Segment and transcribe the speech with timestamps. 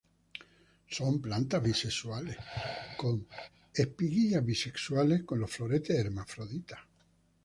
[0.89, 2.35] Son plantas bisexuales,
[2.97, 3.27] con
[3.71, 6.79] espiguillas bisexuales; con los floretes hermafroditas.